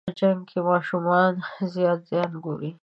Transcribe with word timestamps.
په 0.07 0.11
جنګ 0.19 0.39
کې 0.49 0.59
ماشومان 0.69 1.33
زیات 1.73 1.99
زیان 2.09 2.31
ګوري. 2.43 2.71